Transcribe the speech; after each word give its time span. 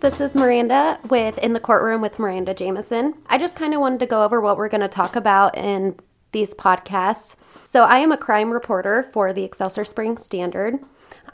this 0.00 0.20
is 0.20 0.36
Miranda 0.36 0.96
with 1.08 1.38
In 1.38 1.54
the 1.54 1.60
Courtroom 1.60 2.00
with 2.00 2.20
Miranda 2.20 2.54
Jamison. 2.54 3.14
I 3.26 3.36
just 3.36 3.56
kind 3.56 3.74
of 3.74 3.80
wanted 3.80 3.98
to 4.00 4.06
go 4.06 4.22
over 4.22 4.40
what 4.40 4.56
we're 4.56 4.68
going 4.68 4.80
to 4.80 4.88
talk 4.88 5.16
about 5.16 5.58
in 5.58 5.96
these 6.30 6.54
podcasts. 6.54 7.34
So, 7.64 7.82
I 7.82 7.98
am 7.98 8.12
a 8.12 8.16
crime 8.16 8.52
reporter 8.52 9.10
for 9.12 9.32
the 9.32 9.42
Excelsior 9.42 9.84
Springs 9.84 10.22
Standard. 10.22 10.76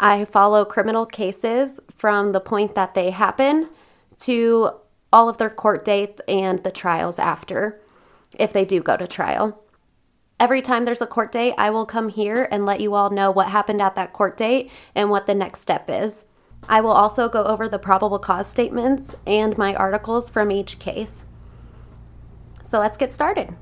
I 0.00 0.24
follow 0.24 0.64
criminal 0.64 1.04
cases 1.04 1.78
from 1.98 2.32
the 2.32 2.40
point 2.40 2.74
that 2.74 2.94
they 2.94 3.10
happen 3.10 3.68
to 4.20 4.70
all 5.12 5.28
of 5.28 5.36
their 5.36 5.50
court 5.50 5.84
dates 5.84 6.22
and 6.26 6.62
the 6.64 6.70
trials 6.70 7.18
after, 7.18 7.82
if 8.38 8.54
they 8.54 8.64
do 8.64 8.80
go 8.80 8.96
to 8.96 9.06
trial. 9.06 9.62
Every 10.40 10.62
time 10.62 10.84
there's 10.84 11.02
a 11.02 11.06
court 11.06 11.32
date, 11.32 11.54
I 11.58 11.68
will 11.68 11.86
come 11.86 12.08
here 12.08 12.48
and 12.50 12.64
let 12.64 12.80
you 12.80 12.94
all 12.94 13.10
know 13.10 13.30
what 13.30 13.48
happened 13.48 13.82
at 13.82 13.94
that 13.96 14.14
court 14.14 14.38
date 14.38 14.70
and 14.94 15.10
what 15.10 15.26
the 15.26 15.34
next 15.34 15.60
step 15.60 15.90
is. 15.90 16.24
I 16.68 16.80
will 16.80 16.90
also 16.90 17.28
go 17.28 17.44
over 17.44 17.68
the 17.68 17.78
probable 17.78 18.18
cause 18.18 18.46
statements 18.46 19.14
and 19.26 19.56
my 19.58 19.74
articles 19.74 20.28
from 20.28 20.50
each 20.50 20.78
case. 20.78 21.24
So 22.62 22.78
let's 22.78 22.96
get 22.96 23.12
started. 23.12 23.56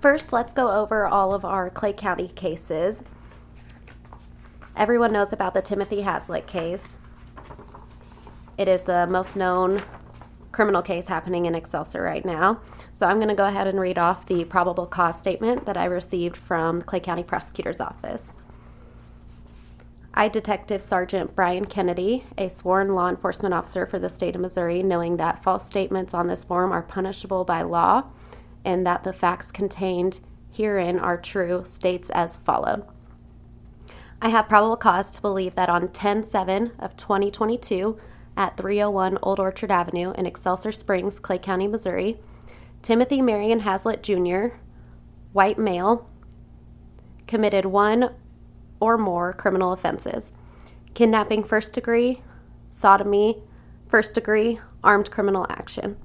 First, 0.00 0.32
let's 0.32 0.52
go 0.52 0.70
over 0.70 1.08
all 1.08 1.34
of 1.34 1.44
our 1.44 1.70
Clay 1.70 1.92
County 1.92 2.28
cases. 2.28 3.02
Everyone 4.76 5.12
knows 5.12 5.32
about 5.32 5.54
the 5.54 5.62
Timothy 5.62 6.02
Haslett 6.02 6.46
case. 6.46 6.98
It 8.56 8.68
is 8.68 8.82
the 8.82 9.08
most 9.08 9.34
known 9.34 9.82
criminal 10.52 10.82
case 10.82 11.08
happening 11.08 11.46
in 11.46 11.56
Excelsior 11.56 12.02
right 12.02 12.24
now. 12.24 12.60
So 12.92 13.08
I'm 13.08 13.16
going 13.16 13.28
to 13.28 13.34
go 13.34 13.46
ahead 13.46 13.66
and 13.66 13.80
read 13.80 13.98
off 13.98 14.26
the 14.26 14.44
probable 14.44 14.86
cause 14.86 15.18
statement 15.18 15.66
that 15.66 15.76
I 15.76 15.86
received 15.86 16.36
from 16.36 16.78
the 16.78 16.84
Clay 16.84 17.00
County 17.00 17.24
Prosecutor's 17.24 17.80
Office. 17.80 18.32
I, 20.14 20.28
Detective 20.28 20.82
Sergeant 20.82 21.34
Brian 21.34 21.64
Kennedy, 21.64 22.24
a 22.36 22.48
sworn 22.48 22.94
law 22.94 23.08
enforcement 23.08 23.52
officer 23.52 23.84
for 23.84 23.98
the 23.98 24.08
state 24.08 24.36
of 24.36 24.40
Missouri, 24.40 24.80
knowing 24.80 25.16
that 25.16 25.42
false 25.42 25.66
statements 25.66 26.14
on 26.14 26.28
this 26.28 26.44
form 26.44 26.70
are 26.70 26.82
punishable 26.82 27.44
by 27.44 27.62
law 27.62 28.04
and 28.64 28.86
that 28.86 29.04
the 29.04 29.12
facts 29.12 29.50
contained 29.50 30.20
herein 30.50 30.98
are 30.98 31.16
true, 31.16 31.62
states 31.64 32.10
as 32.10 32.36
followed. 32.38 32.84
I 34.20 34.30
have 34.30 34.48
probable 34.48 34.76
cause 34.76 35.10
to 35.12 35.22
believe 35.22 35.54
that 35.54 35.68
on 35.68 35.88
10 35.88 36.24
7 36.24 36.72
of 36.78 36.96
2022 36.96 37.98
at 38.36 38.56
301 38.56 39.18
Old 39.22 39.38
Orchard 39.38 39.70
Avenue 39.70 40.12
in 40.12 40.26
Excelsior 40.26 40.72
Springs, 40.72 41.18
Clay 41.18 41.38
County, 41.38 41.68
Missouri, 41.68 42.18
Timothy 42.82 43.22
Marion 43.22 43.60
Haslett 43.60 44.02
Jr., 44.02 44.56
white 45.32 45.58
male, 45.58 46.08
committed 47.26 47.66
one 47.66 48.10
or 48.80 48.96
more 48.96 49.32
criminal 49.32 49.72
offenses 49.72 50.32
kidnapping 50.98 51.44
first 51.44 51.74
degree, 51.74 52.22
sodomy, 52.68 53.40
first 53.88 54.16
degree, 54.16 54.58
armed 54.82 55.08
criminal 55.12 55.46
action. 55.48 55.96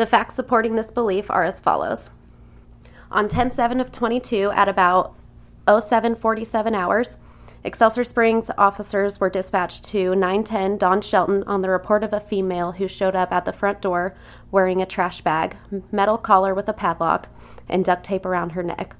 The 0.00 0.06
facts 0.06 0.34
supporting 0.34 0.76
this 0.76 0.90
belief 0.90 1.30
are 1.30 1.44
as 1.44 1.60
follows. 1.60 2.08
On 3.10 3.28
10 3.28 3.50
7 3.50 3.82
of 3.82 3.92
22, 3.92 4.50
at 4.50 4.66
about 4.66 5.14
0747 5.68 6.74
hours, 6.74 7.18
Excelsior 7.64 8.04
Springs 8.04 8.50
officers 8.56 9.20
were 9.20 9.28
dispatched 9.28 9.84
to 9.90 10.14
910 10.14 10.78
Don 10.78 11.02
Shelton 11.02 11.44
on 11.46 11.60
the 11.60 11.68
report 11.68 12.02
of 12.02 12.14
a 12.14 12.20
female 12.20 12.72
who 12.72 12.88
showed 12.88 13.14
up 13.14 13.30
at 13.30 13.44
the 13.44 13.52
front 13.52 13.82
door 13.82 14.16
wearing 14.50 14.80
a 14.80 14.86
trash 14.86 15.20
bag, 15.20 15.58
metal 15.92 16.16
collar 16.16 16.54
with 16.54 16.70
a 16.70 16.72
padlock, 16.72 17.28
and 17.68 17.84
duct 17.84 18.02
tape 18.02 18.24
around 18.24 18.52
her 18.52 18.62
neck. 18.62 18.96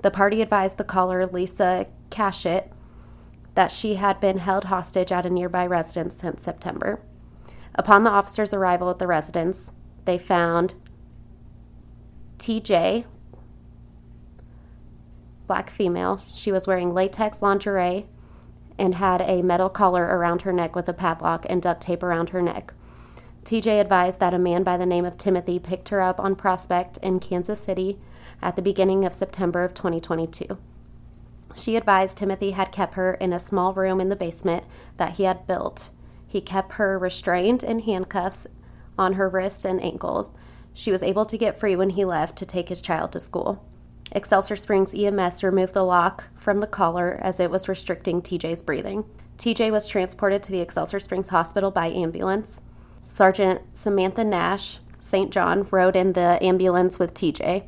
The 0.00 0.10
party 0.10 0.40
advised 0.40 0.78
the 0.78 0.84
caller, 0.84 1.26
Lisa 1.26 1.88
Cashett, 2.08 2.72
that 3.54 3.70
she 3.70 3.96
had 3.96 4.18
been 4.18 4.38
held 4.38 4.64
hostage 4.64 5.12
at 5.12 5.26
a 5.26 5.30
nearby 5.30 5.66
residence 5.66 6.14
since 6.14 6.40
September. 6.40 7.02
Upon 7.74 8.04
the 8.04 8.10
officer's 8.10 8.54
arrival 8.54 8.88
at 8.88 8.98
the 8.98 9.06
residence, 9.06 9.72
they 10.04 10.18
found 10.18 10.74
TJ, 12.38 13.04
black 15.46 15.70
female. 15.70 16.24
She 16.34 16.50
was 16.50 16.66
wearing 16.66 16.92
latex 16.92 17.42
lingerie 17.42 18.06
and 18.78 18.96
had 18.96 19.20
a 19.20 19.42
metal 19.42 19.68
collar 19.68 20.04
around 20.04 20.42
her 20.42 20.52
neck 20.52 20.74
with 20.74 20.88
a 20.88 20.92
padlock 20.92 21.46
and 21.48 21.62
duct 21.62 21.82
tape 21.82 22.02
around 22.02 22.30
her 22.30 22.42
neck. 22.42 22.72
TJ 23.44 23.80
advised 23.80 24.20
that 24.20 24.34
a 24.34 24.38
man 24.38 24.62
by 24.62 24.76
the 24.76 24.86
name 24.86 25.04
of 25.04 25.18
Timothy 25.18 25.58
picked 25.58 25.88
her 25.90 26.00
up 26.00 26.20
on 26.20 26.36
Prospect 26.36 26.96
in 26.98 27.20
Kansas 27.20 27.60
City 27.60 27.98
at 28.40 28.56
the 28.56 28.62
beginning 28.62 29.04
of 29.04 29.14
September 29.14 29.64
of 29.64 29.74
2022. 29.74 30.58
She 31.54 31.76
advised 31.76 32.16
Timothy 32.16 32.52
had 32.52 32.72
kept 32.72 32.94
her 32.94 33.14
in 33.14 33.32
a 33.32 33.38
small 33.38 33.74
room 33.74 34.00
in 34.00 34.08
the 34.08 34.16
basement 34.16 34.64
that 34.96 35.14
he 35.14 35.24
had 35.24 35.46
built. 35.46 35.90
He 36.26 36.40
kept 36.40 36.72
her 36.72 36.98
restrained 36.98 37.62
in 37.62 37.80
handcuffs 37.80 38.46
on 38.98 39.14
her 39.14 39.28
wrists 39.28 39.64
and 39.64 39.82
ankles. 39.82 40.32
She 40.74 40.90
was 40.90 41.02
able 41.02 41.26
to 41.26 41.38
get 41.38 41.58
free 41.58 41.76
when 41.76 41.90
he 41.90 42.04
left 42.04 42.36
to 42.38 42.46
take 42.46 42.68
his 42.68 42.80
child 42.80 43.12
to 43.12 43.20
school. 43.20 43.64
Excelsior 44.10 44.56
Springs 44.56 44.94
EMS 44.94 45.42
removed 45.42 45.72
the 45.72 45.84
lock 45.84 46.24
from 46.34 46.60
the 46.60 46.66
collar 46.66 47.18
as 47.22 47.40
it 47.40 47.50
was 47.50 47.68
restricting 47.68 48.20
TJ's 48.20 48.62
breathing. 48.62 49.04
TJ 49.38 49.72
was 49.72 49.86
transported 49.86 50.42
to 50.42 50.52
the 50.52 50.60
Excelsior 50.60 51.00
Springs 51.00 51.30
Hospital 51.30 51.70
by 51.70 51.88
ambulance. 51.88 52.60
Sergeant 53.02 53.62
Samantha 53.72 54.22
Nash, 54.22 54.78
St. 55.00 55.30
John, 55.30 55.66
rode 55.70 55.96
in 55.96 56.12
the 56.12 56.38
ambulance 56.42 56.98
with 56.98 57.14
TJ. 57.14 57.64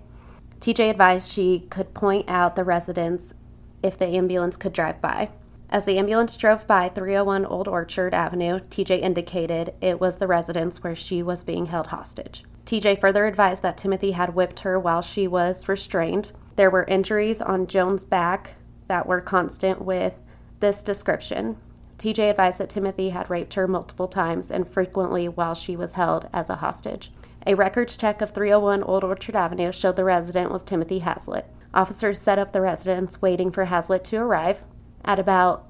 TJ 0.61 0.91
advised 0.91 1.33
she 1.33 1.67
could 1.71 1.95
point 1.95 2.29
out 2.29 2.57
the 2.57 2.65
residence 2.65 3.35
if 3.83 3.99
the 3.99 4.07
ambulance 4.07 4.57
could 4.57 4.73
drive 4.73 5.01
by. 5.01 5.31
As 5.71 5.85
the 5.85 5.99
ambulance 5.99 6.37
drove 6.37 6.67
by 6.67 6.89
301 6.89 7.47
Old 7.47 7.67
Orchard 7.67 8.15
Avenue, 8.15 8.61
TJ 8.61 9.01
indicated 9.01 9.75
it 9.81 10.01
was 10.01 10.17
the 10.17 10.27
residence 10.27 10.83
where 10.83 10.95
she 10.95 11.23
was 11.23 11.43
being 11.43 11.67
held 11.67 11.89
hostage. 11.89 12.45
TJ 12.67 13.01
further 13.01 13.27
advised 13.27 13.63
that 13.63 13.77
Timothy 13.77 14.13
had 14.13 14.35
whipped 14.35 14.61
her 14.61 14.79
while 14.79 15.03
she 15.03 15.27
was 15.27 15.69
restrained. 15.69 16.33
There 16.57 16.71
were 16.71 16.85
injuries 16.85 17.41
on 17.41 17.67
Joan's 17.67 18.05
back 18.05 18.55
that 18.89 19.07
were 19.07 19.21
constant 19.21 19.83
with 19.83 20.15
this 20.61 20.83
description. 20.83 21.57
TJ 21.99 22.31
advised 22.31 22.59
that 22.59 22.71
Timothy 22.71 23.11
had 23.11 23.31
raped 23.31 23.55
her 23.55 23.69
multiple 23.69 24.09
times 24.09 24.51
and 24.51 24.69
frequently 24.69 25.29
while 25.29 25.55
she 25.55 25.77
was 25.77 25.93
held 25.93 26.29
as 26.33 26.51
a 26.51 26.57
hostage. 26.57 27.11
A 27.47 27.55
records 27.55 27.97
check 27.97 28.21
of 28.23 28.31
301 28.31 28.83
Old 28.83 29.05
Orchard 29.05 29.37
Avenue 29.37 29.73
showed 29.73 29.97
the 29.97 30.05
resident 30.05 30.51
was 30.51 30.63
Timothy 30.63 31.01
Haslett. 31.01 31.47
Officers 31.75 32.21
set 32.21 32.39
up 32.39 32.53
the 32.53 32.61
residence 32.61 33.21
waiting 33.21 33.51
for 33.51 33.67
Haslett 33.67 34.05
to 34.05 34.17
arrive. 34.17 34.65
At 35.05 35.19
about 35.19 35.67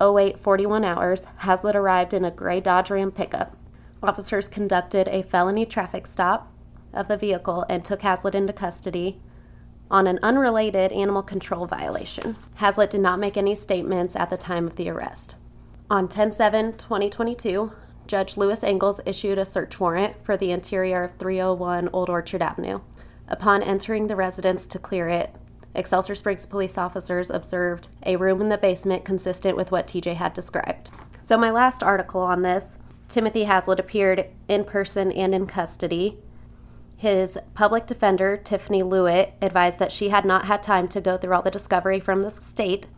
0841 0.00 0.84
hours, 0.84 1.24
Haslett 1.38 1.74
arrived 1.74 2.14
in 2.14 2.24
a 2.24 2.30
gray 2.30 2.60
Dodge 2.60 2.90
Ram 2.90 3.10
pickup. 3.10 3.56
Officers 4.02 4.46
conducted 4.46 5.08
a 5.08 5.22
felony 5.22 5.66
traffic 5.66 6.06
stop 6.06 6.52
of 6.92 7.08
the 7.08 7.16
vehicle 7.16 7.66
and 7.68 7.84
took 7.84 8.02
Haslett 8.02 8.34
into 8.34 8.52
custody 8.52 9.20
on 9.90 10.06
an 10.06 10.20
unrelated 10.22 10.92
animal 10.92 11.22
control 11.22 11.66
violation. 11.66 12.36
Haslett 12.56 12.90
did 12.90 13.00
not 13.00 13.18
make 13.18 13.36
any 13.36 13.56
statements 13.56 14.14
at 14.14 14.30
the 14.30 14.36
time 14.36 14.66
of 14.66 14.76
the 14.76 14.88
arrest. 14.88 15.34
On 15.90 16.06
10 16.06 16.32
7 16.32 16.76
2022, 16.76 17.72
Judge 18.06 18.36
Lewis 18.36 18.62
Engels 18.62 19.00
issued 19.04 19.38
a 19.38 19.44
search 19.44 19.80
warrant 19.80 20.14
for 20.22 20.36
the 20.36 20.50
interior 20.50 21.04
of 21.04 21.16
301 21.18 21.88
Old 21.92 22.08
Orchard 22.08 22.42
Avenue. 22.42 22.80
Upon 23.26 23.62
entering 23.62 24.06
the 24.06 24.16
residence 24.16 24.66
to 24.68 24.78
clear 24.78 25.08
it, 25.08 25.34
Excelsior 25.78 26.14
Springs 26.14 26.46
police 26.46 26.76
officers 26.76 27.30
observed 27.30 27.88
a 28.04 28.16
room 28.16 28.40
in 28.40 28.48
the 28.48 28.58
basement 28.58 29.04
consistent 29.04 29.56
with 29.56 29.70
what 29.70 29.86
TJ 29.86 30.16
had 30.16 30.34
described. 30.34 30.90
So, 31.20 31.38
my 31.38 31.50
last 31.50 31.82
article 31.82 32.20
on 32.20 32.42
this 32.42 32.76
Timothy 33.08 33.44
Haslett 33.44 33.80
appeared 33.80 34.26
in 34.48 34.64
person 34.64 35.10
and 35.12 35.34
in 35.34 35.46
custody. 35.46 36.18
His 36.96 37.38
public 37.54 37.86
defender, 37.86 38.36
Tiffany 38.36 38.82
Lewitt, 38.82 39.32
advised 39.40 39.78
that 39.78 39.92
she 39.92 40.08
had 40.08 40.24
not 40.24 40.46
had 40.46 40.62
time 40.62 40.88
to 40.88 41.00
go 41.00 41.16
through 41.16 41.34
all 41.34 41.42
the 41.42 41.50
discovery 41.50 42.00
from 42.00 42.22
the 42.22 42.30
state 42.30 42.88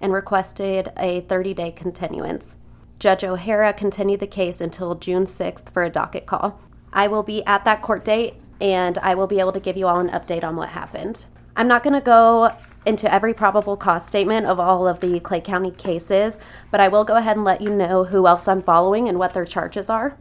and 0.00 0.12
requested 0.12 0.92
a 0.96 1.22
30 1.22 1.54
day 1.54 1.70
continuance. 1.72 2.56
Judge 2.98 3.24
O'Hara 3.24 3.72
continued 3.72 4.20
the 4.20 4.26
case 4.26 4.60
until 4.60 4.94
June 4.94 5.24
6th 5.24 5.70
for 5.70 5.84
a 5.84 5.90
docket 5.90 6.26
call. 6.26 6.60
I 6.92 7.08
will 7.08 7.22
be 7.22 7.44
at 7.46 7.64
that 7.64 7.82
court 7.82 8.04
date 8.04 8.34
and 8.60 8.98
I 8.98 9.14
will 9.14 9.26
be 9.26 9.40
able 9.40 9.52
to 9.52 9.60
give 9.60 9.76
you 9.76 9.86
all 9.86 10.00
an 10.00 10.10
update 10.10 10.44
on 10.44 10.56
what 10.56 10.70
happened. 10.70 11.26
I'm 11.56 11.68
not 11.68 11.82
going 11.82 11.94
to 11.94 12.00
go 12.00 12.52
into 12.86 13.12
every 13.12 13.34
probable 13.34 13.76
cause 13.76 14.06
statement 14.06 14.46
of 14.46 14.58
all 14.58 14.88
of 14.88 15.00
the 15.00 15.20
Clay 15.20 15.40
County 15.40 15.70
cases, 15.70 16.38
but 16.70 16.80
I 16.80 16.88
will 16.88 17.04
go 17.04 17.16
ahead 17.16 17.36
and 17.36 17.44
let 17.44 17.60
you 17.60 17.70
know 17.70 18.04
who 18.04 18.26
else 18.26 18.48
I'm 18.48 18.62
following 18.62 19.08
and 19.08 19.18
what 19.18 19.34
their 19.34 19.44
charges 19.44 19.90
are. 19.90 20.16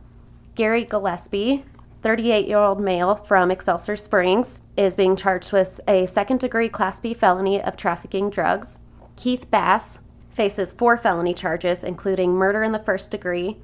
Gary 0.55 0.83
Gillespie, 0.83 1.63
38 2.01 2.47
year 2.47 2.57
old 2.57 2.79
male 2.81 3.15
from 3.15 3.51
Excelsior 3.51 3.95
Springs, 3.95 4.59
is 4.75 4.95
being 4.95 5.15
charged 5.15 5.53
with 5.53 5.79
a 5.87 6.07
second 6.07 6.39
degree 6.39 6.67
Class 6.67 6.99
B 6.99 7.13
felony 7.13 7.61
of 7.61 7.77
trafficking 7.77 8.29
drugs. 8.29 8.79
Keith 9.15 9.49
Bass 9.49 9.99
faces 10.31 10.73
four 10.73 10.97
felony 10.97 11.33
charges, 11.33 11.83
including 11.83 12.33
murder 12.33 12.63
in 12.63 12.71
the 12.71 12.79
first 12.79 13.11
degree, 13.11 13.57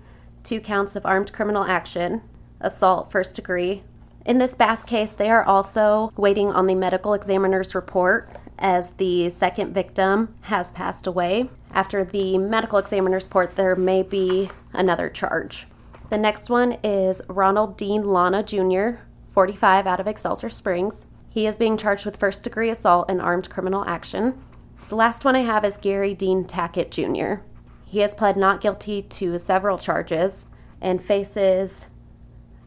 two 0.44 0.60
counts 0.60 0.96
of 0.96 1.06
armed 1.06 1.34
criminal 1.34 1.64
action, 1.64 2.22
assault 2.60 3.12
first 3.12 3.36
degree. 3.36 3.84
In 4.26 4.38
this 4.38 4.56
Bass 4.56 4.86
case, 4.86 5.14
they 5.14 5.30
are 5.30 5.44
also 5.44 6.10
waiting 6.16 6.52
on 6.52 6.66
the 6.66 6.76
medical 6.76 7.14
examiner's 7.14 7.76
report 7.76 8.30
as 8.58 8.92
the 8.92 9.30
second 9.30 9.74
victim 9.74 10.34
has 10.42 10.72
passed 10.72 11.06
away. 11.06 11.50
After 11.72 12.06
the 12.06 12.38
medical 12.38 12.78
examiner's 12.78 13.26
report, 13.26 13.58
there 13.58 13.76
may 13.76 14.02
be 14.02 14.50
another 14.72 15.10
charge. 15.10 15.68
The 16.10 16.18
next 16.18 16.50
one 16.50 16.78
is 16.84 17.22
Ronald 17.28 17.76
Dean 17.76 18.04
Lana 18.04 18.44
Jr., 18.44 19.02
45 19.34 19.88
out 19.88 20.00
of 20.00 20.08
Excelsior 20.08 20.50
Springs. 20.50 21.06
He 21.30 21.46
is 21.46 21.58
being 21.58 21.78
charged 21.78 22.06
with 22.06 22.18
first 22.18 22.44
degree 22.44 22.70
assault 22.70 23.10
and 23.10 23.20
armed 23.20 23.50
criminal 23.50 23.84
action. 23.86 24.42
The 24.88 24.96
last 24.96 25.26
one 25.26 25.36
I 25.36 25.42
have 25.42 25.66
is 25.66 25.78
Gary 25.78 26.14
Dean 26.14 26.46
Tackett 26.46 26.92
Jr. 26.92 27.42
He 27.84 28.00
has 28.00 28.16
pled 28.16 28.38
not 28.38 28.62
guilty 28.62 29.02
to 29.02 29.38
several 29.38 29.78
charges 29.78 30.46
and 30.80 31.04
faces 31.04 31.88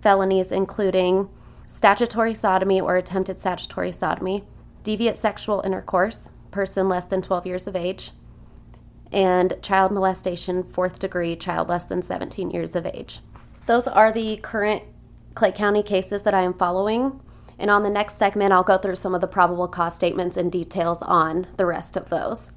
felonies 0.03 0.53
including 0.53 1.29
statutory 1.67 2.35
sodomy 2.35 2.81
or 2.81 2.97
attempted 2.97 3.39
statutory 3.39 3.93
sodomy, 3.93 4.45
deviant 4.85 5.17
sexual 5.17 5.63
intercourse, 5.65 6.31
person 6.51 6.89
less 6.89 7.05
than 7.05 7.23
12 7.23 7.47
years 7.47 7.67
of 7.67 7.77
age, 7.77 8.13
and 9.13 9.57
child 9.63 9.93
molestation, 9.93 10.63
fourth 10.63 10.99
degree, 10.99 11.37
child 11.37 11.69
less 11.69 11.85
than 11.85 12.03
17 12.03 12.51
years 12.51 12.75
of 12.75 12.87
age. 12.87 13.21
Those 13.67 13.87
are 13.87 14.13
the 14.13 14.37
current 14.39 14.85
Clay 15.35 15.53
County 15.53 15.83
cases 15.83 16.23
that 16.23 16.35
I 16.35 16.43
am 16.43 16.55
following. 16.55 17.21
And 17.59 17.71
on 17.71 17.83
the 17.83 17.91
next 17.91 18.15
segment, 18.15 18.53
I'll 18.53 18.63
go 18.63 18.79
through 18.79 18.97
some 18.97 19.15
of 19.15 19.21
the 19.21 19.27
probable 19.27 19.69
cause 19.69 19.95
statements 19.95 20.37
and 20.37 20.53
details 20.53 21.03
on 21.03 21.47
the 21.57 21.67
rest 21.67 21.97
of 21.97 22.11
those. 22.11 22.51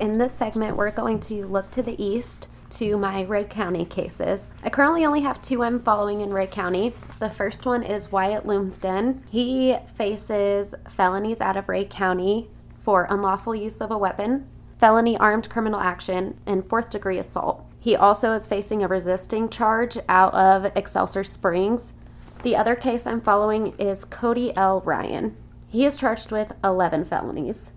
In 0.00 0.18
this 0.18 0.34
segment, 0.34 0.76
we're 0.76 0.90
going 0.90 1.20
to 1.20 1.46
look 1.46 1.70
to 1.70 1.82
the 1.82 2.02
east 2.02 2.48
to 2.70 2.98
my 2.98 3.22
Ray 3.22 3.44
County 3.44 3.86
cases. 3.86 4.46
I 4.62 4.68
currently 4.68 5.06
only 5.06 5.22
have 5.22 5.40
two 5.40 5.62
I'm 5.62 5.80
following 5.80 6.20
in 6.20 6.34
Ray 6.34 6.48
County. 6.48 6.92
The 7.18 7.30
first 7.30 7.64
one 7.64 7.82
is 7.82 8.12
Wyatt 8.12 8.44
Lumsden. 8.44 9.22
He 9.30 9.76
faces 9.96 10.74
felonies 10.94 11.40
out 11.40 11.56
of 11.56 11.68
Ray 11.68 11.86
County 11.86 12.50
for 12.78 13.06
unlawful 13.08 13.54
use 13.54 13.80
of 13.80 13.90
a 13.90 13.96
weapon, 13.96 14.46
felony 14.78 15.16
armed 15.16 15.48
criminal 15.48 15.80
action, 15.80 16.38
and 16.44 16.68
fourth 16.68 16.90
degree 16.90 17.18
assault. 17.18 17.64
He 17.80 17.96
also 17.96 18.32
is 18.32 18.46
facing 18.46 18.82
a 18.82 18.88
resisting 18.88 19.48
charge 19.48 19.96
out 20.10 20.34
of 20.34 20.76
Excelsior 20.76 21.24
Springs. 21.24 21.94
The 22.42 22.56
other 22.56 22.74
case 22.74 23.06
I'm 23.06 23.22
following 23.22 23.74
is 23.78 24.04
Cody 24.04 24.54
L. 24.56 24.82
Ryan. 24.82 25.36
He 25.68 25.86
is 25.86 25.96
charged 25.96 26.30
with 26.30 26.52
11 26.62 27.06
felonies 27.06 27.70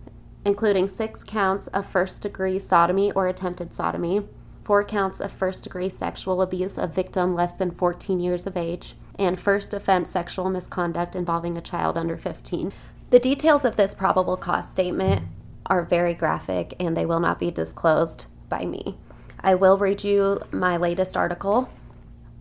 including 0.50 0.88
six 0.90 1.24
counts 1.24 1.68
of 1.68 1.86
first 1.86 2.24
degree 2.24 2.58
sodomy 2.58 3.12
or 3.12 3.28
attempted 3.28 3.72
sodomy, 3.72 4.28
four 4.64 4.84
counts 4.84 5.20
of 5.20 5.32
first 5.32 5.64
degree 5.64 5.88
sexual 5.88 6.42
abuse 6.42 6.76
of 6.76 6.90
victim 6.90 7.36
less 7.36 7.54
than 7.54 7.70
14 7.70 8.20
years 8.20 8.48
of 8.48 8.58
age, 8.58 8.96
and 9.20 9.40
first 9.40 9.76
offense 9.76 10.10
sexual 10.10 10.50
misconduct 10.50 11.16
involving 11.16 11.56
a 11.56 11.62
child 11.62 12.00
under 12.00 12.18
15. 12.18 12.74
The 13.12 13.20
details 13.20 13.64
of 13.64 13.76
this 13.76 13.94
probable 13.94 14.38
cause 14.38 14.68
statement 14.68 15.22
are 15.68 15.84
very 15.84 16.16
graphic 16.16 16.74
and 16.80 16.98
they 16.98 17.06
will 17.06 17.20
not 17.20 17.38
be 17.38 17.52
disclosed 17.52 18.26
by 18.50 18.66
me. 18.66 18.98
I 19.42 19.54
will 19.54 19.78
read 19.78 20.04
you 20.04 20.42
my 20.52 20.78
latest 20.78 21.16
article. 21.16 21.70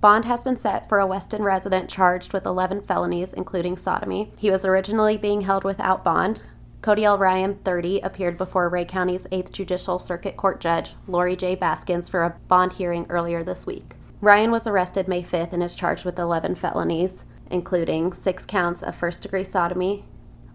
Bond 0.01 0.25
has 0.25 0.45
been 0.45 0.57
set 0.57 0.89
for 0.89 0.99
a 0.99 1.07
Weston 1.07 1.43
resident 1.43 1.91
charged 1.91 2.33
with 2.33 2.47
11 2.47 2.81
felonies, 2.81 3.35
including 3.35 3.77
sodomy. 3.77 4.33
He 4.39 4.51
was 4.51 4.65
originally 4.65 5.19
being 5.19 5.43
held 5.43 5.65
without 5.65 6.05
bond, 6.05 6.45
Cody 6.89 7.05
L. 7.05 7.19
Ryan, 7.19 7.59
30, 7.67 8.01
appeared 8.01 8.39
before 8.39 8.67
Ray 8.71 8.87
County's 8.87 9.27
8th 9.27 9.53
Judicial 9.53 9.99
Circuit 9.99 10.39
Court 10.39 10.59
Judge, 10.59 10.95
Lori 11.07 11.37
J. 11.37 11.55
Baskins, 11.55 12.09
for 12.09 12.23
a 12.23 12.35
bond 12.49 12.73
hearing 12.73 13.05
earlier 13.11 13.45
this 13.45 13.67
week. 13.67 13.91
Ryan 14.23 14.51
was 14.51 14.67
arrested 14.67 15.07
May 15.07 15.23
5th 15.23 15.53
and 15.53 15.63
is 15.63 15.75
charged 15.75 16.07
with 16.07 16.19
11 16.19 16.55
felonies, 16.55 17.27
including 17.51 18.15
six 18.15 18.47
counts 18.47 18.83
of 18.83 18.97
first 18.97 19.21
degree 19.21 19.45
sodomy, 19.45 20.07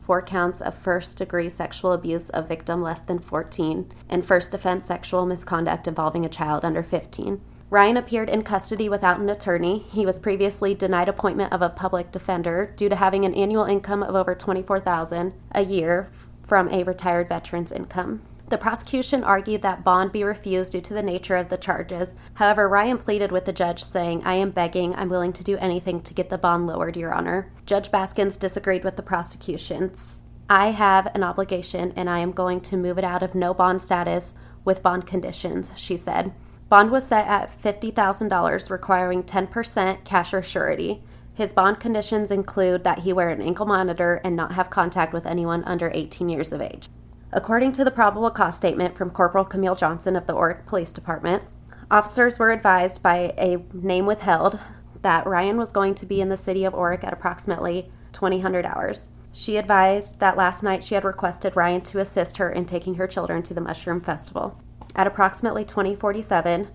four 0.08 0.24
counts 0.24 0.60
of 0.60 0.76
first 0.76 1.18
degree 1.18 1.50
sexual 1.50 1.92
abuse 1.92 2.32
of 2.32 2.48
victim 2.48 2.82
less 2.82 3.02
than 3.02 3.20
14, 3.20 3.94
and 4.10 4.26
first 4.26 4.56
offense 4.56 4.86
sexual 4.86 5.28
misconduct 5.28 5.88
involving 5.88 6.26
a 6.26 6.30
child 6.30 6.66
under 6.66 6.82
15. 6.82 7.42
Ryan 7.74 7.98
appeared 7.98 8.30
in 8.30 8.44
custody 8.44 8.88
without 8.88 9.20
an 9.20 9.32
attorney. 9.32 9.80
He 9.90 10.06
was 10.06 10.20
previously 10.20 10.76
denied 10.76 11.10
appointment 11.10 11.52
of 11.52 11.64
a 11.64 11.70
public 11.70 12.12
defender 12.12 12.72
due 12.76 12.88
to 12.88 12.96
having 12.96 13.26
an 13.26 13.34
annual 13.34 13.64
income 13.64 14.04
of 14.04 14.14
over 14.14 14.36
24,000 14.36 15.34
a 15.54 15.64
year 15.64 16.12
from 16.44 16.70
a 16.70 16.84
retired 16.84 17.30
veteran's 17.30 17.72
income. 17.72 18.22
The 18.50 18.60
prosecution 18.60 19.24
argued 19.24 19.64
that 19.64 19.84
bond 19.84 20.12
be 20.12 20.24
refused 20.24 20.74
due 20.74 20.82
to 20.82 20.94
the 20.94 21.02
nature 21.02 21.36
of 21.36 21.50
the 21.50 21.58
charges. 21.58 22.14
However, 22.36 22.70
Ryan 22.70 23.00
pleaded 23.00 23.32
with 23.32 23.46
the 23.46 23.52
judge, 23.52 23.84
saying, 23.84 24.22
I 24.24 24.36
am 24.36 24.52
begging, 24.52 24.94
I'm 24.94 25.10
willing 25.10 25.34
to 25.34 25.44
do 25.44 25.58
anything 25.58 26.04
to 26.04 26.14
get 26.14 26.30
the 26.30 26.38
bond 26.38 26.68
lowered, 26.68 26.96
Your 26.96 27.12
Honor. 27.12 27.52
Judge 27.66 27.90
Baskins 27.90 28.38
disagreed 28.38 28.84
with 28.84 28.98
the 28.98 29.02
prosecution's. 29.02 30.22
I 30.48 30.74
have 30.74 31.08
an 31.16 31.24
obligation 31.24 31.92
and 31.96 32.08
I 32.08 32.20
am 32.20 32.34
going 32.34 32.62
to 32.62 32.78
move 32.78 33.00
it 33.00 33.04
out 33.04 33.24
of 33.24 33.34
no 33.34 33.52
bond 33.52 33.82
status 33.82 34.36
with 34.64 34.84
bond 34.84 35.08
conditions, 35.08 35.72
she 35.76 35.98
said. 35.98 36.36
Bond 36.74 36.90
was 36.90 37.06
set 37.06 37.28
at 37.28 37.62
$50,000, 37.62 38.70
requiring 38.72 39.22
10% 39.22 40.04
cash 40.04 40.34
or 40.34 40.42
surety. 40.42 41.04
His 41.36 41.54
bond 41.54 41.80
conditions 41.80 42.32
include 42.32 42.84
that 42.84 43.02
he 43.02 43.14
wear 43.14 43.30
an 43.30 43.44
ankle 43.44 43.68
monitor 43.68 44.20
and 44.24 44.36
not 44.36 44.54
have 44.54 44.72
contact 44.72 45.14
with 45.14 45.28
anyone 45.28 45.64
under 45.66 45.92
18 45.94 46.30
years 46.30 46.52
of 46.52 46.62
age. 46.62 46.90
According 47.32 47.74
to 47.74 47.84
the 47.84 47.92
probable 47.92 48.32
cause 48.32 48.56
statement 48.56 48.98
from 48.98 49.12
Corporal 49.12 49.46
Camille 49.46 49.76
Johnson 49.76 50.16
of 50.16 50.26
the 50.26 50.34
Orrick 50.34 50.66
Police 50.66 50.92
Department, 50.92 51.44
officers 51.92 52.40
were 52.40 52.52
advised 52.52 53.04
by 53.04 53.36
a 53.38 53.64
name 53.72 54.08
withheld 54.08 54.60
that 55.04 55.28
Ryan 55.28 55.58
was 55.58 55.72
going 55.72 55.94
to 55.94 56.08
be 56.08 56.22
in 56.22 56.30
the 56.30 56.38
city 56.38 56.66
of 56.66 56.74
Orrick 56.74 57.04
at 57.04 57.14
approximately 57.14 57.92
2000 58.14 58.66
hours. 58.66 59.10
She 59.32 59.58
advised 59.58 60.18
that 60.18 60.38
last 60.38 60.64
night 60.64 60.84
she 60.84 60.96
had 60.96 61.06
requested 61.06 61.56
Ryan 61.56 61.82
to 61.82 62.00
assist 62.00 62.38
her 62.38 62.52
in 62.52 62.66
taking 62.66 62.96
her 62.96 63.06
children 63.06 63.44
to 63.44 63.54
the 63.54 63.62
Mushroom 63.62 64.02
Festival. 64.02 64.60
At 64.96 65.08
approximately 65.08 65.66
2047, 65.66 66.68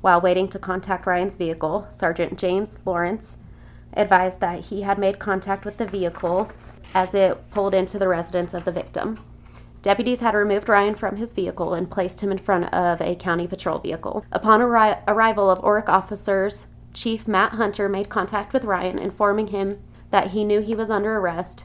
while 0.00 0.20
waiting 0.20 0.48
to 0.48 0.58
contact 0.58 1.06
Ryan's 1.06 1.36
vehicle, 1.36 1.86
Sergeant 1.90 2.38
James 2.38 2.78
Lawrence 2.84 3.36
advised 3.94 4.40
that 4.40 4.66
he 4.66 4.82
had 4.82 4.98
made 4.98 5.18
contact 5.18 5.64
with 5.64 5.78
the 5.78 5.86
vehicle 5.86 6.50
as 6.94 7.14
it 7.14 7.50
pulled 7.50 7.74
into 7.74 7.98
the 7.98 8.08
residence 8.08 8.52
of 8.52 8.64
the 8.64 8.72
victim. 8.72 9.18
Deputies 9.80 10.20
had 10.20 10.34
removed 10.34 10.68
Ryan 10.68 10.94
from 10.94 11.16
his 11.16 11.32
vehicle 11.32 11.74
and 11.74 11.90
placed 11.90 12.20
him 12.20 12.30
in 12.30 12.38
front 12.38 12.72
of 12.72 13.00
a 13.00 13.14
county 13.16 13.46
patrol 13.46 13.78
vehicle. 13.78 14.24
Upon 14.32 14.60
arri- 14.60 15.02
arrival 15.06 15.50
of 15.50 15.58
Orrick 15.60 15.88
officers, 15.88 16.66
Chief 16.92 17.26
Matt 17.26 17.52
Hunter 17.52 17.88
made 17.88 18.08
contact 18.08 18.52
with 18.52 18.64
Ryan, 18.64 18.98
informing 18.98 19.48
him 19.48 19.80
that 20.10 20.28
he 20.28 20.44
knew 20.44 20.60
he 20.60 20.74
was 20.74 20.90
under 20.90 21.16
arrest 21.16 21.64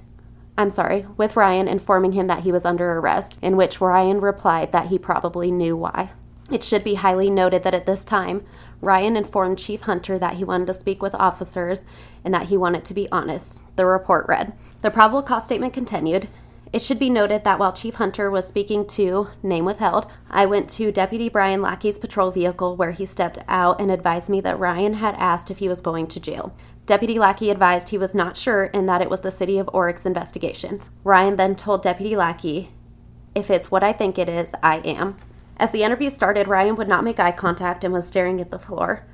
I'm 0.59 0.69
sorry, 0.69 1.05
with 1.15 1.37
Ryan 1.37 1.69
informing 1.69 2.11
him 2.11 2.27
that 2.27 2.41
he 2.41 2.51
was 2.51 2.65
under 2.65 2.91
arrest, 2.97 3.37
in 3.41 3.55
which 3.55 3.79
Ryan 3.79 4.19
replied 4.19 4.73
that 4.73 4.87
he 4.87 4.99
probably 4.99 5.51
knew 5.51 5.77
why. 5.77 6.09
It 6.51 6.65
should 6.65 6.83
be 6.83 6.95
highly 6.95 7.29
noted 7.29 7.63
that 7.63 7.73
at 7.73 7.85
this 7.85 8.03
time, 8.03 8.43
Ryan 8.81 9.15
informed 9.15 9.57
Chief 9.57 9.79
Hunter 9.83 10.19
that 10.19 10.33
he 10.33 10.43
wanted 10.43 10.67
to 10.67 10.73
speak 10.73 11.01
with 11.01 11.15
officers 11.15 11.85
and 12.25 12.33
that 12.33 12.49
he 12.49 12.57
wanted 12.57 12.83
to 12.83 12.93
be 12.93 13.07
honest. 13.09 13.61
The 13.77 13.85
report 13.85 14.25
read. 14.27 14.51
The 14.81 14.91
probable 14.91 15.23
cause 15.23 15.45
statement 15.45 15.71
continued. 15.71 16.27
It 16.73 16.81
should 16.81 16.99
be 16.99 17.09
noted 17.09 17.45
that 17.45 17.57
while 17.57 17.71
Chief 17.71 17.95
Hunter 17.95 18.29
was 18.29 18.45
speaking 18.45 18.85
to, 18.87 19.29
name 19.41 19.63
withheld, 19.63 20.11
I 20.29 20.45
went 20.45 20.69
to 20.71 20.91
Deputy 20.91 21.29
Brian 21.29 21.61
Lackey's 21.61 21.97
patrol 21.97 22.31
vehicle 22.31 22.75
where 22.75 22.91
he 22.91 23.05
stepped 23.05 23.39
out 23.47 23.79
and 23.79 23.89
advised 23.89 24.29
me 24.29 24.41
that 24.41 24.59
Ryan 24.59 24.95
had 24.95 25.15
asked 25.15 25.49
if 25.49 25.59
he 25.59 25.69
was 25.69 25.79
going 25.79 26.07
to 26.07 26.19
jail. 26.19 26.53
Deputy 26.89 27.19
Lackey 27.19 27.51
advised 27.51 27.89
he 27.89 27.99
was 27.99 28.15
not 28.15 28.35
sure 28.35 28.71
and 28.73 28.89
that 28.89 28.99
it 28.99 29.11
was 29.11 29.21
the 29.21 29.29
city 29.29 29.59
of 29.59 29.67
Orrick's 29.67 30.07
investigation. 30.07 30.81
Ryan 31.03 31.35
then 31.35 31.55
told 31.55 31.83
Deputy 31.83 32.15
Lackey, 32.15 32.71
If 33.35 33.51
it's 33.51 33.69
what 33.69 33.83
I 33.83 33.93
think 33.93 34.17
it 34.17 34.27
is, 34.27 34.53
I 34.63 34.77
am. 34.77 35.15
As 35.57 35.71
the 35.71 35.83
interview 35.83 36.09
started, 36.09 36.47
Ryan 36.47 36.75
would 36.77 36.87
not 36.87 37.03
make 37.03 37.19
eye 37.19 37.31
contact 37.31 37.83
and 37.83 37.93
was 37.93 38.07
staring 38.07 38.41
at 38.41 38.49
the 38.49 38.57
floor. 38.57 39.05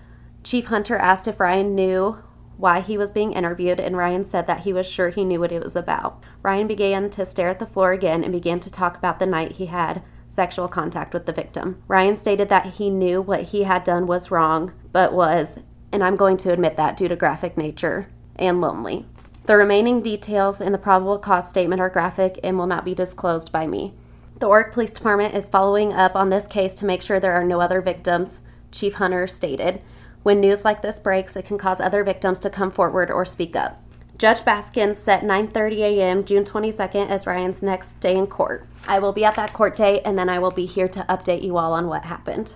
Chief 0.42 0.68
Hunter 0.68 0.96
asked 0.96 1.28
if 1.28 1.38
Ryan 1.38 1.76
knew 1.76 2.24
why 2.56 2.80
he 2.80 2.98
was 2.98 3.12
being 3.12 3.34
interviewed, 3.34 3.82
and 3.82 3.98
Ryan 3.98 4.24
said 4.24 4.48
that 4.48 4.62
he 4.62 4.72
was 4.72 4.88
sure 4.88 5.10
he 5.10 5.26
knew 5.26 5.42
what 5.42 5.52
it 5.52 5.62
was 5.62 5.76
about. 5.76 6.24
Ryan 6.44 6.68
began 6.68 7.10
to 7.10 7.26
stare 7.26 7.50
at 7.50 7.60
the 7.60 7.68
floor 7.68 7.92
again 7.92 8.24
and 8.24 8.32
began 8.32 8.62
to 8.62 8.72
talk 8.72 8.96
about 8.96 9.20
the 9.20 9.26
night 9.26 9.52
he 9.52 9.66
had 9.66 10.02
sexual 10.30 10.70
contact 10.70 11.14
with 11.14 11.26
the 11.26 11.34
victim. 11.34 11.84
Ryan 11.90 12.16
stated 12.16 12.48
that 12.48 12.76
he 12.76 12.90
knew 12.90 13.22
what 13.22 13.50
he 13.50 13.64
had 13.64 13.84
done 13.84 14.08
was 14.08 14.32
wrong, 14.32 14.72
but 14.94 15.12
was, 15.12 15.60
and 15.96 16.04
I'm 16.04 16.18
going 16.18 16.36
to 16.36 16.52
admit 16.52 16.76
that 16.76 16.98
due 16.98 17.08
to 17.08 17.16
graphic 17.16 17.58
nature, 17.58 18.10
and 18.36 18.60
lonely. 18.60 19.06
The 19.46 19.56
remaining 19.56 20.02
details 20.02 20.60
in 20.60 20.74
the 20.74 20.78
probable 20.78 21.18
cause 21.18 21.48
statement 21.48 21.80
are 21.80 21.90
graphic 21.90 22.38
and 22.44 22.58
will 22.58 22.68
not 22.68 22.84
be 22.84 22.94
disclosed 22.94 23.50
by 23.54 23.66
me. 23.66 23.94
The 24.40 24.48
Orrick 24.50 24.74
Police 24.74 24.92
Department 24.92 25.34
is 25.34 25.48
following 25.48 25.94
up 25.94 26.14
on 26.14 26.30
this 26.30 26.48
case 26.48 26.74
to 26.74 26.86
make 26.86 27.02
sure 27.02 27.18
there 27.18 27.32
are 27.32 27.46
no 27.46 27.62
other 27.62 27.80
victims, 27.80 28.42
Chief 28.74 28.96
Hunter 28.96 29.26
stated. 29.26 29.82
When 30.24 30.42
news 30.42 30.66
like 30.66 30.82
this 30.82 31.00
breaks, 31.00 31.38
it 31.38 31.46
can 31.46 31.58
cause 31.58 31.80
other 31.80 32.04
victims 32.04 32.42
to 32.42 32.50
come 32.50 32.72
forward 32.72 33.10
or 33.10 33.24
speak 33.24 33.56
up. 33.56 33.82
Judge 34.18 34.42
Baskin 34.42 34.98
set 34.98 35.24
9:30 35.24 35.78
a.m. 35.78 36.26
June 36.26 36.44
22nd 36.44 37.08
as 37.08 37.26
Ryan's 37.26 37.64
next 37.64 37.98
day 38.02 38.18
in 38.18 38.28
court. 38.28 38.68
I 38.86 39.00
will 39.00 39.14
be 39.14 39.24
at 39.24 39.36
that 39.36 39.54
court 39.54 39.78
date 39.78 40.02
and 40.04 40.20
then 40.20 40.28
I 40.28 40.40
will 40.40 40.52
be 40.52 40.66
here 40.66 40.90
to 40.90 41.06
update 41.08 41.42
you 41.42 41.56
all 41.56 41.72
on 41.72 41.88
what 41.88 42.04
happened. 42.04 42.56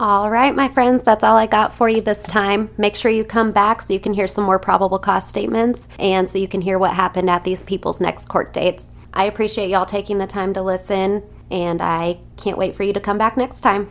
All 0.00 0.30
right, 0.30 0.54
my 0.54 0.68
friends, 0.68 1.02
that's 1.02 1.24
all 1.24 1.36
I 1.36 1.48
got 1.48 1.74
for 1.74 1.88
you 1.88 2.00
this 2.00 2.22
time. 2.22 2.70
Make 2.78 2.94
sure 2.94 3.10
you 3.10 3.24
come 3.24 3.50
back 3.50 3.82
so 3.82 3.92
you 3.92 3.98
can 3.98 4.12
hear 4.12 4.28
some 4.28 4.44
more 4.44 4.60
probable 4.60 5.00
cause 5.00 5.26
statements 5.26 5.88
and 5.98 6.30
so 6.30 6.38
you 6.38 6.46
can 6.46 6.60
hear 6.60 6.78
what 6.78 6.94
happened 6.94 7.28
at 7.28 7.42
these 7.42 7.64
people's 7.64 8.00
next 8.00 8.28
court 8.28 8.52
dates. 8.52 8.86
I 9.12 9.24
appreciate 9.24 9.70
y'all 9.70 9.86
taking 9.86 10.18
the 10.18 10.28
time 10.28 10.54
to 10.54 10.62
listen, 10.62 11.24
and 11.50 11.82
I 11.82 12.20
can't 12.36 12.56
wait 12.56 12.76
for 12.76 12.84
you 12.84 12.92
to 12.92 13.00
come 13.00 13.18
back 13.18 13.36
next 13.36 13.60
time. 13.60 13.90